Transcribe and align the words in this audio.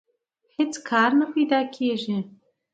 هېڅ 0.55 0.73
کار 0.89 1.09
نه 1.19 1.25
پیدا 1.33 1.59
کېږي 1.75 2.17